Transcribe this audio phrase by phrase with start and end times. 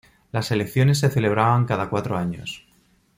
[0.31, 2.65] Las elecciones se celebraban cada cuatro años.